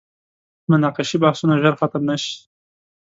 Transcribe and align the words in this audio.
مناقشې 0.71 1.17
بحثونه 1.23 1.53
ژر 1.61 1.73
ختم 1.81 2.03
نه 2.09 2.15
شي. 2.21 2.35